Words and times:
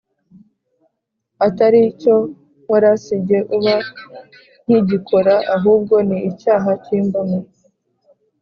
Atari 1.47 1.81
cyo 2.01 2.15
nkora 2.61 2.91
si 3.03 3.15
jye 3.25 3.39
uba 3.57 3.75
nkigikora 4.65 5.35
ahubwo 5.55 5.95
ni 6.07 6.17
icyaha 6.29 6.71
kimbamo 6.83 7.39